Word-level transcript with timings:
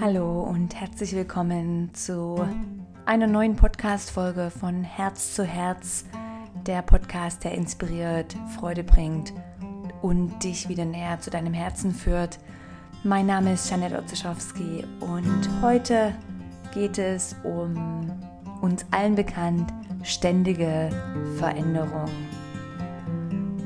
Hallo 0.00 0.44
und 0.44 0.74
herzlich 0.80 1.14
willkommen 1.14 1.92
zu 1.92 2.48
einer 3.04 3.26
neuen 3.26 3.54
Podcast-Folge 3.54 4.50
von 4.50 4.82
Herz 4.82 5.34
zu 5.34 5.44
Herz, 5.44 6.06
der 6.66 6.80
Podcast, 6.80 7.44
der 7.44 7.52
inspiriert, 7.52 8.34
Freude 8.56 8.82
bringt 8.82 9.34
und 10.00 10.42
dich 10.42 10.70
wieder 10.70 10.86
näher 10.86 11.20
zu 11.20 11.28
deinem 11.28 11.52
Herzen 11.52 11.92
führt. 11.92 12.38
Mein 13.04 13.26
Name 13.26 13.52
ist 13.52 13.70
Janet 13.70 13.92
Otzischowski 13.92 14.86
und 15.00 15.50
heute 15.60 16.14
geht 16.72 16.96
es 16.96 17.36
um 17.44 18.10
uns 18.62 18.86
allen 18.92 19.16
bekannt 19.16 19.70
ständige 20.02 20.88
Veränderung. 21.36 22.08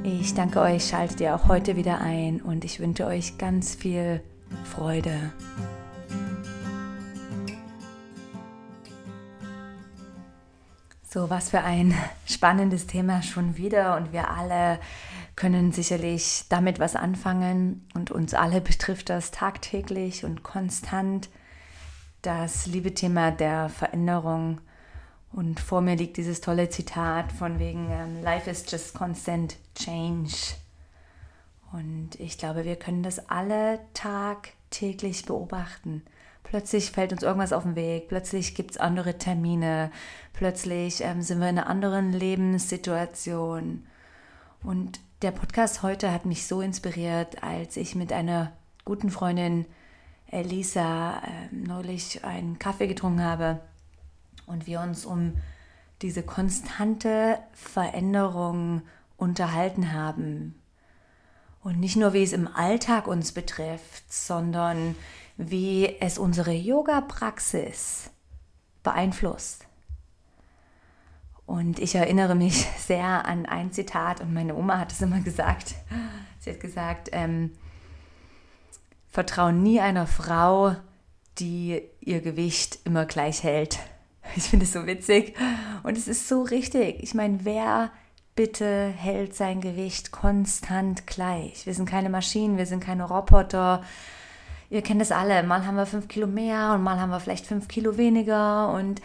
Ich 0.02 0.34
danke 0.34 0.60
euch, 0.60 0.84
schaltet 0.88 1.20
ihr 1.20 1.36
auch 1.36 1.46
heute 1.46 1.76
wieder 1.76 2.00
ein 2.00 2.42
und 2.42 2.64
ich 2.64 2.80
wünsche 2.80 3.06
euch 3.06 3.38
ganz 3.38 3.76
viel 3.76 4.20
Freude. 4.64 5.32
So, 11.14 11.30
was 11.30 11.50
für 11.50 11.60
ein 11.60 11.94
spannendes 12.26 12.88
Thema 12.88 13.22
schon 13.22 13.56
wieder 13.56 13.96
und 13.96 14.12
wir 14.12 14.30
alle 14.30 14.80
können 15.36 15.70
sicherlich 15.70 16.46
damit 16.48 16.80
was 16.80 16.96
anfangen 16.96 17.86
und 17.94 18.10
uns 18.10 18.34
alle 18.34 18.60
betrifft 18.60 19.10
das 19.10 19.30
tagtäglich 19.30 20.24
und 20.24 20.42
konstant 20.42 21.28
das 22.22 22.66
liebe 22.66 22.94
Thema 22.94 23.30
der 23.30 23.68
Veränderung. 23.68 24.60
Und 25.30 25.60
vor 25.60 25.82
mir 25.82 25.94
liegt 25.94 26.16
dieses 26.16 26.40
tolle 26.40 26.68
Zitat 26.68 27.30
von 27.30 27.60
wegen 27.60 27.92
ähm, 27.92 28.20
Life 28.20 28.50
is 28.50 28.64
just 28.68 28.92
constant 28.94 29.54
change. 29.76 30.56
Und 31.70 32.18
ich 32.18 32.38
glaube, 32.38 32.64
wir 32.64 32.74
können 32.74 33.04
das 33.04 33.28
alle 33.30 33.78
tagtäglich 33.94 35.26
beobachten. 35.26 36.02
Plötzlich 36.44 36.92
fällt 36.92 37.12
uns 37.12 37.22
irgendwas 37.22 37.52
auf 37.52 37.64
den 37.64 37.74
Weg, 37.74 38.08
plötzlich 38.08 38.54
gibt 38.54 38.72
es 38.72 38.76
andere 38.76 39.18
Termine, 39.18 39.90
plötzlich 40.32 41.00
ähm, 41.00 41.20
sind 41.20 41.40
wir 41.40 41.48
in 41.48 41.58
einer 41.58 41.66
anderen 41.66 42.12
Lebenssituation. 42.12 43.84
Und 44.62 45.00
der 45.22 45.32
Podcast 45.32 45.82
heute 45.82 46.12
hat 46.12 46.26
mich 46.26 46.46
so 46.46 46.60
inspiriert, 46.60 47.42
als 47.42 47.76
ich 47.76 47.96
mit 47.96 48.12
einer 48.12 48.52
guten 48.84 49.10
Freundin 49.10 49.66
Elisa 50.30 51.18
äh, 51.18 51.54
neulich 51.54 52.24
einen 52.24 52.58
Kaffee 52.58 52.86
getrunken 52.86 53.22
habe 53.22 53.60
und 54.46 54.66
wir 54.66 54.80
uns 54.80 55.04
um 55.04 55.34
diese 56.02 56.22
konstante 56.22 57.38
Veränderung 57.52 58.82
unterhalten 59.16 59.92
haben. 59.92 60.54
Und 61.62 61.80
nicht 61.80 61.96
nur, 61.96 62.12
wie 62.12 62.22
es 62.22 62.34
im 62.34 62.46
Alltag 62.46 63.06
uns 63.06 63.32
betrifft, 63.32 64.12
sondern 64.12 64.94
wie 65.36 65.96
es 66.00 66.18
unsere 66.18 66.52
Yoga-Praxis 66.52 68.10
beeinflusst. 68.82 69.66
Und 71.46 71.78
ich 71.78 71.94
erinnere 71.94 72.34
mich 72.34 72.66
sehr 72.78 73.26
an 73.26 73.46
ein 73.46 73.72
Zitat 73.72 74.20
und 74.20 74.32
meine 74.32 74.54
Oma 74.54 74.78
hat 74.78 74.92
es 74.92 75.02
immer 75.02 75.20
gesagt. 75.20 75.74
Sie 76.40 76.50
hat 76.50 76.60
gesagt, 76.60 77.10
ähm, 77.12 77.52
vertraue 79.10 79.52
nie 79.52 79.80
einer 79.80 80.06
Frau, 80.06 80.76
die 81.38 81.82
ihr 82.00 82.20
Gewicht 82.20 82.78
immer 82.84 83.06
gleich 83.06 83.42
hält. 83.42 83.78
Ich 84.36 84.44
finde 84.44 84.64
es 84.64 84.72
so 84.72 84.86
witzig 84.86 85.36
und 85.82 85.98
es 85.98 86.08
ist 86.08 86.28
so 86.28 86.40
richtig. 86.40 87.02
Ich 87.02 87.12
meine, 87.12 87.44
wer 87.44 87.90
bitte 88.34 88.88
hält 88.88 89.34
sein 89.34 89.60
Gewicht 89.60 90.12
konstant 90.12 91.06
gleich? 91.06 91.66
Wir 91.66 91.74
sind 91.74 91.86
keine 91.86 92.08
Maschinen, 92.08 92.56
wir 92.56 92.64
sind 92.64 92.82
keine 92.82 93.04
Roboter. 93.04 93.84
Ihr 94.74 94.82
kennt 94.82 95.00
es 95.00 95.12
alle. 95.12 95.44
Mal 95.44 95.64
haben 95.64 95.76
wir 95.76 95.86
fünf 95.86 96.08
Kilo 96.08 96.26
mehr 96.26 96.72
und 96.74 96.82
mal 96.82 96.98
haben 97.00 97.10
wir 97.10 97.20
vielleicht 97.20 97.46
fünf 97.46 97.68
Kilo 97.68 97.96
weniger 97.96 98.72
und 98.72 99.00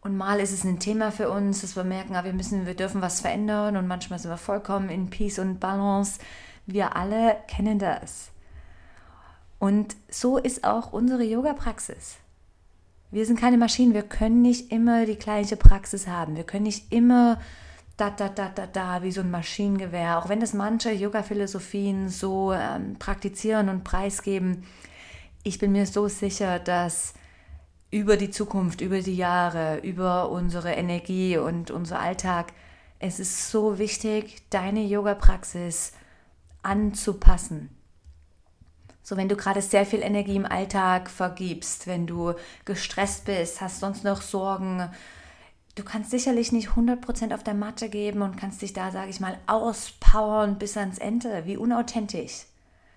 und 0.00 0.16
mal 0.16 0.38
ist 0.38 0.52
es 0.52 0.62
ein 0.62 0.78
Thema 0.78 1.10
für 1.10 1.28
uns, 1.28 1.60
dass 1.60 1.74
wir 1.74 1.82
merken, 1.82 2.14
ah, 2.14 2.22
wir 2.22 2.32
müssen, 2.32 2.66
wir 2.66 2.74
dürfen 2.74 3.02
was 3.02 3.20
verändern 3.20 3.76
und 3.76 3.88
manchmal 3.88 4.20
sind 4.20 4.30
wir 4.30 4.36
vollkommen 4.36 4.88
in 4.90 5.10
Peace 5.10 5.40
und 5.40 5.58
Balance. 5.58 6.20
Wir 6.66 6.94
alle 6.94 7.36
kennen 7.48 7.80
das. 7.80 8.30
Und 9.58 9.96
so 10.08 10.38
ist 10.38 10.62
auch 10.62 10.92
unsere 10.92 11.24
Yoga-Praxis. 11.24 12.18
Wir 13.10 13.26
sind 13.26 13.40
keine 13.40 13.58
Maschinen, 13.58 13.94
wir 13.94 14.04
können 14.04 14.40
nicht 14.40 14.70
immer 14.70 15.04
die 15.04 15.18
gleiche 15.18 15.56
Praxis 15.56 16.06
haben. 16.06 16.36
Wir 16.36 16.44
können 16.44 16.62
nicht 16.62 16.92
immer 16.92 17.40
da, 17.96 18.10
da, 18.10 18.28
da, 18.28 18.50
da, 18.54 18.68
da, 18.68 19.02
wie 19.02 19.10
so 19.10 19.22
ein 19.22 19.32
Maschinengewehr. 19.32 20.18
Auch 20.18 20.28
wenn 20.28 20.38
das 20.38 20.54
manche 20.54 20.92
Yoga-Philosophien 20.92 22.08
so 22.08 22.52
ähm, 22.52 22.94
praktizieren 23.00 23.68
und 23.68 23.82
preisgeben. 23.82 24.62
Ich 25.48 25.58
bin 25.58 25.72
mir 25.72 25.86
so 25.86 26.08
sicher, 26.08 26.58
dass 26.58 27.14
über 27.90 28.18
die 28.18 28.30
Zukunft, 28.30 28.82
über 28.82 29.00
die 29.00 29.16
Jahre, 29.16 29.78
über 29.78 30.30
unsere 30.30 30.72
Energie 30.72 31.38
und 31.38 31.70
unser 31.70 32.00
Alltag, 32.00 32.52
es 32.98 33.18
ist 33.18 33.50
so 33.50 33.78
wichtig, 33.78 34.42
deine 34.50 34.84
Yoga-Praxis 34.84 35.92
anzupassen 36.62 37.70
so, 39.08 39.16
wenn 39.16 39.30
du 39.30 39.36
gerade 39.36 39.62
sehr 39.62 39.86
viel 39.86 40.02
Energie 40.02 40.36
im 40.36 40.44
Alltag 40.44 41.08
vergibst, 41.08 41.86
wenn 41.86 42.06
du 42.06 42.34
gestresst 42.66 43.24
bist, 43.24 43.62
hast 43.62 43.80
sonst 43.80 44.04
noch 44.04 44.20
Sorgen, 44.20 44.86
du 45.76 45.82
kannst 45.82 46.10
sicherlich 46.10 46.52
nicht 46.52 46.68
100% 46.72 47.32
auf 47.32 47.42
der 47.42 47.54
Matte 47.54 47.88
geben 47.88 48.20
und 48.20 48.36
kannst 48.36 48.60
dich 48.60 48.74
da, 48.74 48.90
sage 48.90 49.08
ich 49.08 49.18
mal, 49.18 49.38
auspowern 49.46 50.58
bis 50.58 50.76
ans 50.76 50.98
Ende. 50.98 51.46
Wie 51.46 51.56
unauthentisch. 51.56 52.44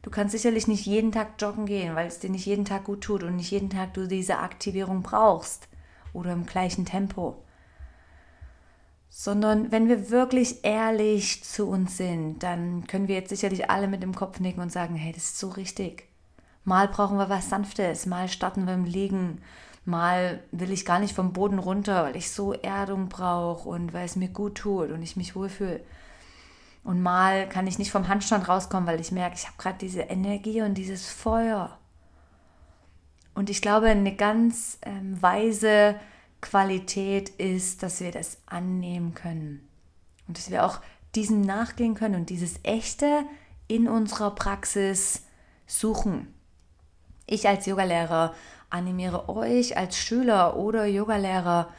Du 0.01 0.09
kannst 0.09 0.31
sicherlich 0.31 0.67
nicht 0.67 0.85
jeden 0.85 1.11
Tag 1.11 1.33
joggen 1.39 1.65
gehen, 1.65 1.95
weil 1.95 2.07
es 2.07 2.19
dir 2.19 2.29
nicht 2.29 2.45
jeden 2.45 2.65
Tag 2.65 2.85
gut 2.85 3.01
tut 3.01 3.23
und 3.23 3.35
nicht 3.35 3.51
jeden 3.51 3.69
Tag 3.69 3.93
du 3.93 4.07
diese 4.07 4.39
Aktivierung 4.39 5.03
brauchst 5.03 5.67
oder 6.13 6.33
im 6.33 6.45
gleichen 6.45 6.85
Tempo 6.85 7.37
sondern 9.13 9.73
wenn 9.73 9.89
wir 9.89 10.09
wirklich 10.09 10.63
ehrlich 10.63 11.43
zu 11.43 11.67
uns 11.67 11.97
sind, 11.97 12.41
dann 12.43 12.87
können 12.87 13.09
wir 13.09 13.15
jetzt 13.15 13.29
sicherlich 13.29 13.69
alle 13.69 13.89
mit 13.89 14.01
dem 14.01 14.15
Kopf 14.15 14.39
nicken 14.39 14.61
und 14.61 14.71
sagen, 14.71 14.95
hey, 14.95 15.11
das 15.11 15.25
ist 15.25 15.39
so 15.39 15.49
richtig. 15.49 16.07
Mal 16.63 16.87
brauchen 16.87 17.17
wir 17.17 17.29
was 17.29 17.49
Sanftes, 17.49 18.05
mal 18.05 18.29
starten 18.29 18.65
wir 18.65 18.73
im 18.73 18.85
Liegen, 18.85 19.41
mal 19.83 20.41
will 20.51 20.71
ich 20.71 20.85
gar 20.85 20.99
nicht 20.99 21.13
vom 21.13 21.33
Boden 21.33 21.59
runter, 21.59 22.05
weil 22.05 22.15
ich 22.15 22.31
so 22.31 22.53
Erdung 22.53 23.09
brauche 23.09 23.67
und 23.67 23.93
weil 23.93 24.05
es 24.05 24.15
mir 24.15 24.29
gut 24.29 24.55
tut 24.55 24.91
und 24.91 25.01
ich 25.01 25.17
mich 25.17 25.35
wohlfühle. 25.35 25.81
Und 26.83 27.01
mal 27.01 27.47
kann 27.47 27.67
ich 27.67 27.77
nicht 27.77 27.91
vom 27.91 28.07
Handstand 28.07 28.47
rauskommen, 28.47 28.87
weil 28.87 28.99
ich 28.99 29.11
merke, 29.11 29.35
ich 29.35 29.45
habe 29.45 29.57
gerade 29.57 29.77
diese 29.77 30.01
Energie 30.01 30.61
und 30.61 30.73
dieses 30.75 31.09
Feuer. 31.09 31.77
Und 33.33 33.49
ich 33.49 33.61
glaube, 33.61 33.87
eine 33.87 34.15
ganz 34.15 34.79
ähm, 34.81 35.21
weise 35.21 35.95
Qualität 36.41 37.29
ist, 37.29 37.83
dass 37.83 37.99
wir 37.99 38.11
das 38.11 38.39
annehmen 38.47 39.13
können 39.13 39.67
und 40.27 40.37
dass 40.37 40.49
wir 40.49 40.65
auch 40.65 40.79
diesem 41.15 41.41
nachgehen 41.41 41.93
können 41.93 42.15
und 42.15 42.29
dieses 42.29 42.59
Echte 42.63 43.25
in 43.67 43.87
unserer 43.87 44.31
Praxis 44.31 45.23
suchen. 45.67 46.33
Ich 47.27 47.47
als 47.47 47.65
Yogalehrer 47.67 48.33
animiere 48.69 49.29
euch 49.29 49.77
als 49.77 49.97
Schüler 49.97 50.55
oder 50.55 50.85
Yogalehrer, 50.85 51.69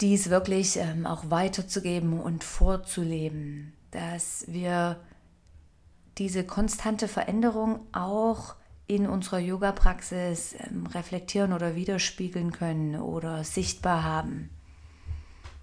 dies 0.00 0.30
wirklich 0.30 0.76
ähm, 0.76 1.06
auch 1.06 1.30
weiterzugeben 1.30 2.20
und 2.20 2.44
vorzuleben, 2.44 3.72
dass 3.90 4.44
wir 4.46 5.00
diese 6.18 6.44
konstante 6.44 7.08
Veränderung 7.08 7.80
auch 7.92 8.54
in 8.86 9.06
unserer 9.06 9.38
Yoga-Praxis 9.38 10.54
ähm, 10.58 10.86
reflektieren 10.86 11.52
oder 11.52 11.74
widerspiegeln 11.74 12.52
können 12.52 12.96
oder 13.00 13.44
sichtbar 13.44 14.04
haben. 14.04 14.50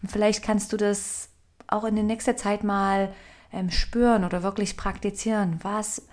Und 0.01 0.11
vielleicht 0.11 0.43
kannst 0.43 0.71
du 0.73 0.77
das 0.77 1.29
auch 1.67 1.83
in 1.83 1.95
der 1.95 2.03
nächsten 2.03 2.37
Zeit 2.37 2.63
mal 2.63 3.13
ähm, 3.51 3.71
spüren 3.71 4.23
oder 4.23 4.43
wirklich 4.43 4.77
praktizieren. 4.77 5.59
Was, 5.63 6.03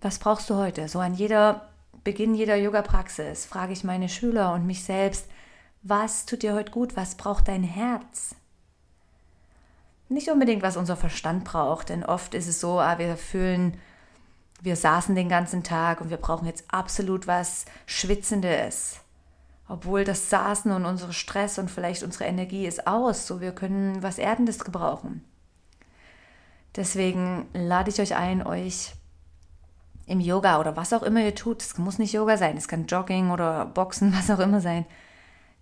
was 0.00 0.18
brauchst 0.18 0.50
du 0.50 0.56
heute? 0.56 0.88
So 0.88 0.98
an 0.98 1.14
jeder 1.14 1.68
Beginn 2.04 2.34
jeder 2.34 2.56
Yoga-Praxis 2.56 3.46
frage 3.46 3.72
ich 3.72 3.82
meine 3.82 4.10
Schüler 4.10 4.52
und 4.52 4.66
mich 4.66 4.84
selbst, 4.84 5.26
was 5.84 6.26
tut 6.26 6.42
dir 6.42 6.54
heute 6.54 6.72
gut? 6.72 6.96
Was 6.96 7.14
braucht 7.14 7.46
dein 7.46 7.62
Herz? 7.62 8.34
Nicht 10.08 10.28
unbedingt, 10.28 10.62
was 10.62 10.76
unser 10.76 10.96
Verstand 10.96 11.44
braucht, 11.44 11.90
denn 11.90 12.04
oft 12.04 12.34
ist 12.34 12.48
es 12.48 12.60
so, 12.60 12.80
ah, 12.80 12.98
wir 12.98 13.16
fühlen 13.16 13.78
wir 14.64 14.76
saßen 14.76 15.14
den 15.14 15.28
ganzen 15.28 15.62
Tag 15.62 16.00
und 16.00 16.08
wir 16.08 16.16
brauchen 16.16 16.46
jetzt 16.46 16.64
absolut 16.68 17.26
was 17.26 17.66
Schwitzendes. 17.84 19.00
Obwohl 19.68 20.04
das 20.04 20.30
Saßen 20.30 20.72
und 20.72 20.86
unser 20.86 21.12
Stress 21.12 21.58
und 21.58 21.70
vielleicht 21.70 22.02
unsere 22.02 22.24
Energie 22.24 22.66
ist 22.66 22.86
aus, 22.86 23.26
so 23.26 23.42
wir 23.42 23.52
können 23.52 24.02
was 24.02 24.16
Erdendes 24.16 24.64
gebrauchen. 24.64 25.22
Deswegen 26.76 27.46
lade 27.52 27.90
ich 27.90 28.00
euch 28.00 28.16
ein, 28.16 28.46
euch 28.46 28.94
im 30.06 30.20
Yoga 30.20 30.58
oder 30.58 30.76
was 30.76 30.94
auch 30.94 31.02
immer 31.02 31.20
ihr 31.20 31.34
tut, 31.34 31.60
es 31.60 31.76
muss 31.76 31.98
nicht 31.98 32.14
Yoga 32.14 32.38
sein, 32.38 32.56
es 32.56 32.66
kann 32.66 32.86
Jogging 32.86 33.32
oder 33.32 33.66
Boxen, 33.66 34.14
was 34.16 34.30
auch 34.30 34.40
immer 34.40 34.62
sein, 34.62 34.86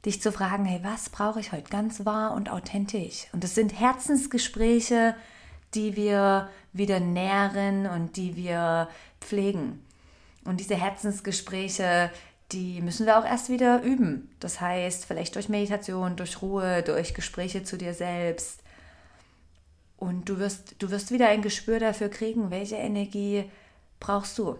dich 0.04 0.20
zu 0.20 0.32
fragen, 0.32 0.64
hey, 0.64 0.80
was 0.82 1.10
brauche 1.10 1.40
ich 1.40 1.52
heute 1.52 1.70
ganz 1.70 2.04
wahr 2.04 2.32
und 2.32 2.50
authentisch? 2.50 3.26
Und 3.32 3.44
das 3.44 3.54
sind 3.54 3.78
Herzensgespräche, 3.78 5.14
die 5.74 5.96
wir 5.96 6.50
wieder 6.72 7.00
nähren 7.00 7.86
und 7.86 8.16
die 8.16 8.36
wir 8.36 8.88
pflegen. 9.20 9.84
Und 10.44 10.58
diese 10.58 10.74
Herzensgespräche, 10.74 12.10
die 12.50 12.80
müssen 12.80 13.06
wir 13.06 13.18
auch 13.18 13.24
erst 13.24 13.48
wieder 13.48 13.82
üben. 13.82 14.30
Das 14.40 14.60
heißt, 14.60 15.06
vielleicht 15.06 15.34
durch 15.36 15.48
Meditation, 15.48 16.16
durch 16.16 16.42
Ruhe, 16.42 16.82
durch 16.82 17.14
Gespräche 17.14 17.62
zu 17.62 17.78
dir 17.78 17.94
selbst. 17.94 18.60
Und 19.96 20.28
du 20.28 20.38
wirst, 20.38 20.74
du 20.80 20.90
wirst 20.90 21.12
wieder 21.12 21.28
ein 21.28 21.42
Gespür 21.42 21.78
dafür 21.78 22.08
kriegen, 22.08 22.50
welche 22.50 22.74
Energie 22.74 23.44
brauchst 24.00 24.36
du. 24.36 24.58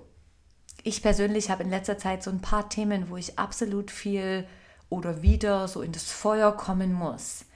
Ich 0.84 1.02
persönlich 1.02 1.50
habe 1.50 1.64
in 1.64 1.70
letzter 1.70 1.98
Zeit 1.98 2.22
so 2.22 2.30
ein 2.30 2.40
paar 2.40 2.68
Themen, 2.68 3.10
wo 3.10 3.16
ich 3.16 3.38
absolut 3.38 3.90
viel 3.90 4.46
oder 4.92 5.22
wieder 5.22 5.68
so 5.68 5.80
in 5.80 5.92
das 5.92 6.12
Feuer 6.12 6.54
kommen 6.54 6.92
muss. 6.92 7.46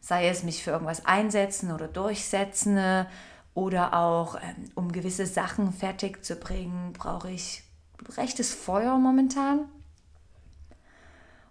Sei 0.00 0.28
es 0.28 0.42
mich 0.42 0.62
für 0.62 0.72
irgendwas 0.72 1.06
einsetzen 1.06 1.72
oder 1.72 1.88
durchsetzen 1.88 3.06
oder 3.54 3.94
auch 3.94 4.36
ähm, 4.36 4.70
um 4.74 4.92
gewisse 4.92 5.26
Sachen 5.26 5.72
fertig 5.72 6.22
zu 6.22 6.36
bringen, 6.36 6.92
brauche 6.92 7.30
ich 7.30 7.62
rechtes 8.16 8.52
Feuer 8.52 8.98
momentan. 8.98 9.60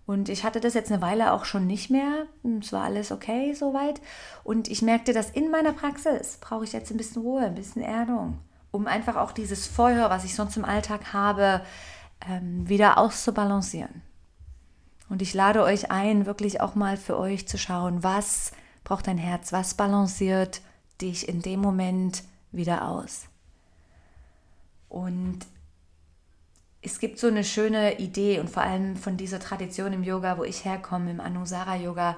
Und 0.06 0.30
ich 0.30 0.44
hatte 0.44 0.60
das 0.60 0.76
jetzt 0.76 0.92
eine 0.92 1.02
Weile 1.02 1.32
auch 1.32 1.46
schon 1.46 1.66
nicht 1.66 1.90
mehr. 1.90 2.28
Es 2.60 2.72
war 2.72 2.84
alles 2.84 3.12
okay 3.12 3.54
soweit. 3.54 4.00
Und 4.44 4.68
ich 4.68 4.82
merkte, 4.82 5.14
dass 5.14 5.32
in 5.32 5.50
meiner 5.50 5.74
Praxis 5.74 6.38
brauche 6.40 6.66
ich 6.66 6.74
jetzt 6.74 6.92
ein 6.92 6.98
bisschen 6.98 7.22
Ruhe, 7.24 7.46
ein 7.46 7.56
bisschen 7.56 7.82
Erdung, 7.82 8.40
um 8.70 8.86
einfach 8.86 9.16
auch 9.16 9.32
dieses 9.32 9.66
Feuer, 9.66 10.10
was 10.10 10.24
ich 10.24 10.36
sonst 10.36 10.58
im 10.58 10.66
Alltag 10.66 11.14
habe, 11.14 11.62
ähm, 12.28 12.68
wieder 12.68 12.98
auszubalancieren. 12.98 14.11
Und 15.12 15.22
ich 15.22 15.34
lade 15.34 15.62
euch 15.64 15.92
ein, 15.92 16.26
wirklich 16.26 16.62
auch 16.62 16.74
mal 16.74 16.96
für 16.96 17.20
euch 17.20 17.46
zu 17.46 17.58
schauen, 17.58 18.02
was 18.02 18.54
braucht 18.86 19.08
dein 19.08 19.18
Herz, 19.18 19.52
was 19.52 19.74
balanciert 19.74 20.62
dich 21.02 21.28
in 21.28 21.42
dem 21.42 21.60
Moment 21.60 22.24
wieder 22.54 22.88
aus. 22.88 23.26
Und 24.88 25.40
es 26.82 27.00
gibt 27.00 27.20
so 27.20 27.28
eine 27.28 27.44
schöne 27.44 28.00
Idee 28.00 28.40
und 28.40 28.50
vor 28.50 28.64
allem 28.64 28.96
von 28.96 29.18
dieser 29.18 29.42
Tradition 29.42 29.92
im 29.92 30.04
Yoga, 30.04 30.38
wo 30.38 30.46
ich 30.46 30.64
herkomme, 30.64 31.12
im 31.12 31.20
Anusara 31.20 31.76
Yoga, 31.76 32.18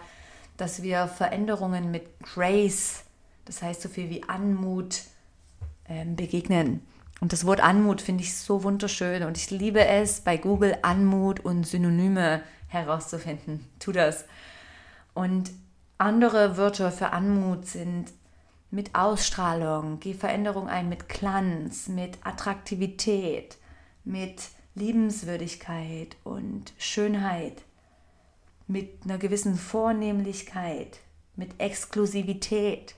dass 0.58 0.84
wir 0.84 1.08
Veränderungen 1.08 1.90
mit 1.90 2.20
Grace, 2.20 3.06
das 3.46 3.64
heißt 3.64 3.82
so 3.82 3.90
viel 3.90 4.12
wie 4.12 4.22
Anmut, 4.22 5.02
ähm, 5.90 6.16
begegnen. 6.16 6.86
Und 7.24 7.32
das 7.32 7.46
Wort 7.46 7.62
Anmut 7.62 8.02
finde 8.02 8.22
ich 8.22 8.36
so 8.36 8.64
wunderschön 8.64 9.24
und 9.24 9.38
ich 9.38 9.50
liebe 9.50 9.86
es, 9.86 10.20
bei 10.20 10.36
Google 10.36 10.78
Anmut 10.82 11.40
und 11.40 11.66
Synonyme 11.66 12.42
herauszufinden. 12.68 13.66
Tu 13.80 13.94
das. 13.94 14.26
Und 15.14 15.52
andere 15.98 16.58
Wörter 16.58 16.92
für 16.92 17.12
Anmut 17.12 17.66
sind 17.66 18.12
mit 18.72 18.94
Ausstrahlung, 18.94 20.02
geh 20.02 20.14
Veränderung 20.14 20.68
ein 20.68 20.90
mit 20.90 21.08
Glanz, 21.08 21.88
mit 21.88 22.18
Attraktivität, 22.26 23.58
mit 24.04 24.50
Liebenswürdigkeit 24.76 26.18
und 26.26 26.74
Schönheit, 26.78 27.62
mit 28.68 29.06
einer 29.06 29.18
gewissen 29.18 29.56
Vornehmlichkeit, 29.56 31.00
mit 31.38 31.58
Exklusivität. 31.62 32.96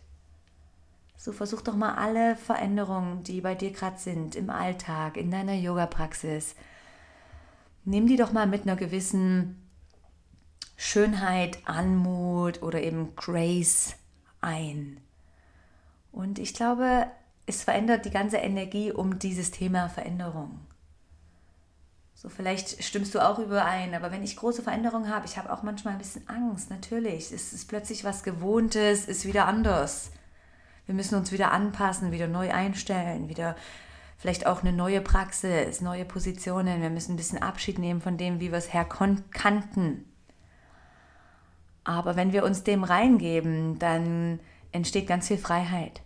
So 1.18 1.32
versuch 1.32 1.62
doch 1.62 1.76
mal 1.76 1.96
alle 1.96 2.36
Veränderungen, 2.36 3.24
die 3.24 3.42
bei 3.42 3.56
dir 3.56 3.72
gerade 3.72 3.98
sind, 3.98 4.36
im 4.36 4.50
Alltag, 4.50 5.18
in 5.18 5.32
deiner 5.32 5.54
Yoga-Praxis, 5.54 6.56
nimm 7.84 8.08
die 8.08 8.18
doch 8.18 8.32
mal 8.32 8.48
mit 8.48 8.64
einer 8.64 8.76
gewissen 8.76 9.62
Schönheit, 10.76 11.60
Anmut 11.66 12.62
oder 12.62 12.82
eben 12.82 13.16
Grace 13.16 13.96
ein. 14.42 15.00
Und 16.12 16.40
ich 16.40 16.54
glaube, 16.54 17.08
es 17.46 17.64
verändert 17.64 18.06
die 18.06 18.12
ganze 18.12 18.38
Energie 18.38 18.92
um 18.92 19.20
dieses 19.20 19.52
Thema 19.52 19.90
Veränderung. 19.90 20.60
So, 22.14 22.30
vielleicht 22.30 22.84
stimmst 22.84 23.14
du 23.14 23.20
auch 23.20 23.40
überein, 23.40 23.94
aber 23.94 24.12
wenn 24.12 24.24
ich 24.24 24.38
große 24.38 24.64
Veränderungen 24.64 25.14
habe, 25.14 25.26
ich 25.26 25.38
habe 25.38 25.52
auch 25.52 25.62
manchmal 25.62 25.94
ein 25.94 26.00
bisschen 26.00 26.28
Angst, 26.28 26.70
natürlich. 26.70 27.32
Es 27.32 27.54
ist 27.54 27.68
plötzlich 27.68 28.04
was 28.04 28.24
Gewohntes, 28.24 29.06
ist 29.06 29.26
wieder 29.26 29.46
anders. 29.46 30.12
Wir 30.86 30.96
müssen 30.96 31.16
uns 31.16 31.32
wieder 31.32 31.52
anpassen, 31.52 32.12
wieder 32.12 32.28
neu 32.28 32.52
einstellen, 32.52 33.30
wieder 33.30 33.56
vielleicht 34.18 34.46
auch 34.46 34.62
eine 34.62 34.74
neue 34.74 35.02
Praxis, 35.02 35.82
neue 35.82 36.06
Positionen. 36.06 36.82
Wir 36.82 36.90
müssen 36.90 37.14
ein 37.14 37.18
bisschen 37.18 37.42
Abschied 37.42 37.80
nehmen 37.80 38.02
von 38.02 38.18
dem, 38.18 38.40
wie 38.40 38.52
wir 38.52 38.58
es 38.58 38.74
herkannten. 38.74 40.06
Aber 41.84 42.16
wenn 42.16 42.34
wir 42.34 42.44
uns 42.44 42.64
dem 42.64 42.84
reingeben, 42.84 43.78
dann 43.80 44.40
entsteht 44.72 45.08
ganz 45.08 45.28
viel 45.28 45.38
Freiheit. 45.38 46.02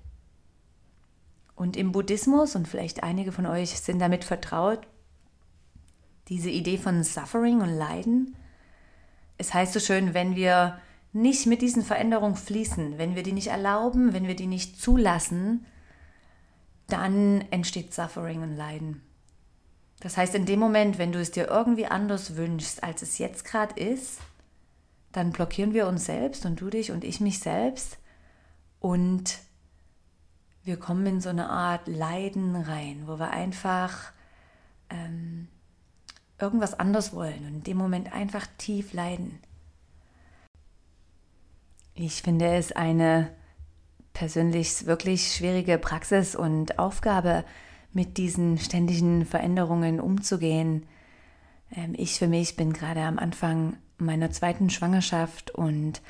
Und 1.56 1.76
im 1.76 1.92
Buddhismus, 1.92 2.56
und 2.56 2.68
vielleicht 2.68 3.04
einige 3.04 3.32
von 3.32 3.46
euch 3.46 3.80
sind 3.80 4.00
damit 4.00 4.24
vertraut, 4.24 4.88
diese 6.30 6.50
Idee 6.50 6.78
von 6.78 7.04
Suffering 7.04 7.62
und 7.62 7.70
Leiden. 7.70 8.36
Es 9.38 9.54
heißt 9.54 9.74
so 9.74 9.80
schön, 9.80 10.14
wenn 10.14 10.36
wir 10.36 10.80
nicht 11.12 11.48
mit 11.48 11.62
diesen 11.62 11.84
Veränderungen 11.84 12.36
fließen, 12.36 12.98
wenn 12.98 13.16
wir 13.16 13.24
die 13.24 13.32
nicht 13.32 13.48
erlauben, 13.48 14.14
wenn 14.14 14.28
wir 14.28 14.36
die 14.36 14.48
nicht 14.48 14.80
zulassen, 14.80 15.66
dann 16.88 17.42
entsteht 17.52 17.94
Suffering 17.94 18.42
und 18.44 18.56
Leiden. 18.56 19.02
Das 20.00 20.18
heißt, 20.18 20.36
in 20.36 20.46
dem 20.46 20.60
Moment, 20.60 20.98
wenn 20.98 21.12
du 21.12 21.20
es 21.20 21.32
dir 21.32 21.48
irgendwie 21.48 21.86
anders 21.86 22.36
wünschst, 22.36 22.84
als 22.84 23.02
es 23.02 23.18
jetzt 23.18 23.44
gerade 23.44 23.80
ist, 23.80 24.20
dann 25.12 25.32
blockieren 25.32 25.74
wir 25.74 25.88
uns 25.88 26.06
selbst 26.06 26.46
und 26.46 26.62
du 26.62 26.70
dich 26.70 26.92
und 26.92 27.04
ich 27.04 27.20
mich 27.20 27.40
selbst 27.40 27.98
und 28.80 29.40
wir 30.64 30.78
kommen 30.78 31.06
in 31.06 31.22
so 31.22 31.30
eine 31.30 31.50
Art 31.50 31.88
Leiden 31.88 32.56
rein, 32.56 33.04
wo 33.08 33.18
wir 33.18 33.32
einfach 33.32 34.14
ähm, 34.90 35.48
irgendwas 36.40 36.80
anders 36.80 37.14
wollen 37.14 37.46
und 37.48 37.56
in 37.56 37.64
dem 37.64 37.78
Moment 37.78 38.14
einfach 38.14 38.48
tief 38.58 38.94
leiden. 38.94 39.40
Ich 42.02 42.22
finde 42.22 42.46
es 42.56 42.72
eine 42.72 43.30
persönlich 44.14 44.86
wirklich 44.86 45.36
schwierige 45.36 45.78
Praxis 45.78 46.34
und 46.34 46.80
Aufgabe, 46.80 47.44
mit 47.92 48.16
diesen 48.16 48.58
ständigen 48.58 49.26
Veränderungen 49.26 50.00
umzugehen. 50.00 50.86
Ähm, 51.76 51.96
ich 51.98 52.18
für 52.18 52.30
mich 52.30 52.56
bin 52.56 52.72
gerade 52.72 53.02
am 53.02 53.20
Anfang 53.20 53.76
meiner 53.98 54.32
zweiten 54.32 54.70
Schwangerschaft 54.70 55.52
und 55.52 56.02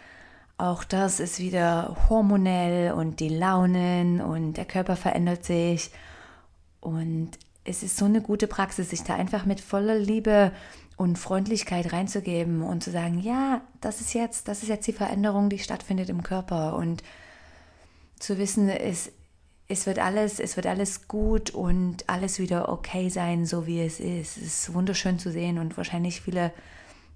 auch 0.59 0.83
das 0.83 1.19
ist 1.19 1.39
wieder 1.39 1.97
hormonell 2.07 2.91
und 2.91 3.19
die 3.19 3.29
Launen 3.29 4.21
und 4.21 4.57
der 4.57 4.65
Körper 4.65 4.95
verändert 4.95 5.43
sich. 5.43 5.89
Und 6.81 7.31
es 7.63 7.83
ist 7.83 7.97
so 7.97 8.05
eine 8.05 8.21
gute 8.21 8.47
Praxis, 8.47 8.89
sich 8.89 9.03
da 9.03 9.15
einfach 9.15 9.45
mit 9.45 9.61
voller 9.61 9.97
Liebe 9.97 10.51
und 10.97 11.17
Freundlichkeit 11.17 11.93
reinzugeben 11.93 12.61
und 12.61 12.83
zu 12.83 12.91
sagen, 12.91 13.19
ja, 13.19 13.61
das 13.81 14.01
ist 14.01 14.13
jetzt, 14.13 14.47
das 14.47 14.63
ist 14.63 14.69
jetzt 14.69 14.87
die 14.87 14.93
Veränderung, 14.93 15.49
die 15.49 15.59
stattfindet 15.59 16.09
im 16.09 16.23
Körper. 16.23 16.75
Und 16.75 17.03
zu 18.19 18.37
wissen, 18.37 18.69
es, 18.69 19.11
es 19.67 19.85
wird 19.85 19.99
alles, 19.99 20.39
es 20.39 20.55
wird 20.55 20.67
alles 20.67 21.07
gut 21.07 21.51
und 21.51 22.09
alles 22.09 22.39
wieder 22.39 22.69
okay 22.69 23.09
sein, 23.09 23.45
so 23.45 23.67
wie 23.67 23.81
es 23.81 23.99
ist. 23.99 24.37
Es 24.37 24.43
ist 24.43 24.73
wunderschön 24.73 25.19
zu 25.19 25.31
sehen 25.31 25.57
und 25.57 25.77
wahrscheinlich 25.77 26.21
viele 26.21 26.51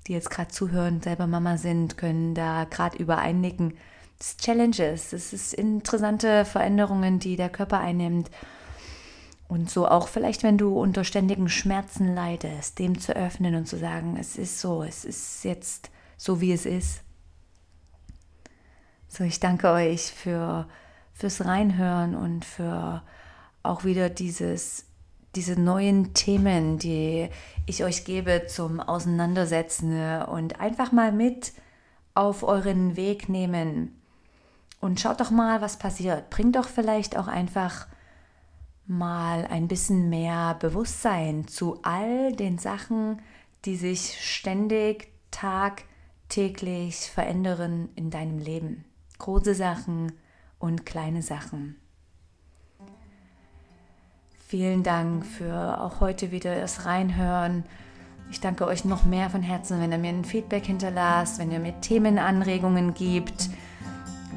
die 0.07 0.13
jetzt 0.13 0.29
gerade 0.29 0.49
zuhören, 0.49 1.01
selber 1.01 1.27
Mama 1.27 1.57
sind, 1.57 1.97
können 1.97 2.35
da 2.35 2.65
gerade 2.65 2.97
übereinnicken. 2.97 3.77
Das 4.17 4.31
ist 4.31 4.41
Challenges, 4.41 5.09
das 5.11 5.33
ist 5.33 5.53
interessante 5.53 6.45
Veränderungen, 6.45 7.19
die 7.19 7.35
der 7.35 7.49
Körper 7.49 7.79
einnimmt. 7.79 8.29
Und 9.53 9.69
so 9.69 9.87
auch 9.87 10.07
vielleicht, 10.07 10.41
wenn 10.41 10.57
du 10.57 10.79
unter 10.79 11.03
ständigen 11.03 11.47
Schmerzen 11.47 12.15
leidest, 12.15 12.79
dem 12.79 12.99
zu 12.99 13.15
öffnen 13.15 13.53
und 13.53 13.67
zu 13.67 13.77
sagen, 13.77 14.17
es 14.19 14.35
ist 14.35 14.59
so, 14.59 14.81
es 14.81 15.05
ist 15.05 15.43
jetzt 15.43 15.91
so, 16.17 16.41
wie 16.41 16.53
es 16.53 16.65
ist. 16.65 17.01
So, 19.07 19.23
ich 19.23 19.39
danke 19.39 19.69
euch 19.69 20.11
für, 20.11 20.67
fürs 21.13 21.45
Reinhören 21.45 22.15
und 22.15 22.45
für 22.45 23.03
auch 23.61 23.83
wieder 23.83 24.09
dieses 24.09 24.85
diese 25.35 25.59
neuen 25.59 26.15
Themen, 26.15 26.79
die 26.79 27.29
ich 27.67 27.83
euch 27.83 28.05
gebe 28.05 28.47
zum 28.47 28.79
Auseinandersetzen 28.79 30.23
und 30.23 30.59
einfach 30.61 30.91
mal 30.91 31.11
mit 31.11 31.53
auf 32.15 32.41
euren 32.41 32.95
Weg 32.95 33.29
nehmen. 33.29 34.01
Und 34.81 34.99
schaut 34.99 35.19
doch 35.19 35.29
mal, 35.29 35.61
was 35.61 35.77
passiert. 35.77 36.31
Bringt 36.31 36.55
doch 36.55 36.67
vielleicht 36.67 37.15
auch 37.17 37.27
einfach 37.27 37.85
mal 38.85 39.45
ein 39.45 39.67
bisschen 39.67 40.09
mehr 40.09 40.55
Bewusstsein 40.59 41.47
zu 41.47 41.79
all 41.83 42.33
den 42.33 42.57
Sachen, 42.57 43.21
die 43.65 43.75
sich 43.75 44.17
ständig, 44.21 45.11
tagtäglich 45.31 47.09
verändern 47.09 47.89
in 47.95 48.09
deinem 48.09 48.39
Leben. 48.39 48.85
Große 49.19 49.55
Sachen 49.55 50.11
und 50.59 50.85
kleine 50.85 51.21
Sachen. 51.21 51.77
Vielen 54.47 54.83
Dank 54.83 55.25
für 55.25 55.81
auch 55.81 55.99
heute 55.99 56.31
wieder 56.31 56.59
das 56.59 56.85
Reinhören. 56.85 57.63
Ich 58.29 58.39
danke 58.39 58.67
euch 58.67 58.85
noch 58.85 59.05
mehr 59.05 59.29
von 59.29 59.41
Herzen, 59.41 59.79
wenn 59.79 59.91
ihr 59.91 59.97
mir 59.97 60.09
ein 60.09 60.25
Feedback 60.25 60.65
hinterlasst, 60.65 61.39
wenn 61.39 61.51
ihr 61.51 61.59
mir 61.59 61.79
Themenanregungen 61.81 62.93
gibt, 62.93 63.49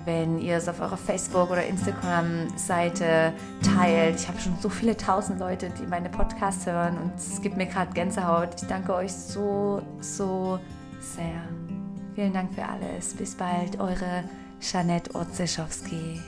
wenn 0.07 0.39
ihr 0.39 0.57
es 0.57 0.69
auf 0.69 0.81
eurer 0.81 0.97
Facebook- 0.97 1.51
oder 1.51 1.67
Instagram-Seite 1.67 3.33
teilt. 3.63 4.17
Ich 4.17 4.29
habe 4.29 4.41
schon 4.41 4.57
so 4.61 4.69
viele 4.69 4.97
tausend 4.97 5.39
Leute, 5.41 5.71
die 5.71 5.87
meine 5.87 6.09
Podcasts 6.09 6.65
hören 6.65 6.97
und 6.97 7.15
es 7.17 7.43
gibt 7.43 7.57
mir 7.57 7.67
gerade 7.67 7.93
Gänsehaut. 7.93 8.51
Ich 8.63 8.69
danke 8.69 8.95
euch 8.95 9.13
so, 9.13 9.83
so 10.01 10.59
sehr. 11.01 11.43
Vielen 12.15 12.33
Dank 12.33 12.55
für 12.55 12.65
alles. 12.65 13.15
Bis 13.15 13.35
bald, 13.35 13.79
eure 13.79 14.25
Janette 14.61 15.15
Otzeschowski. 15.15 16.23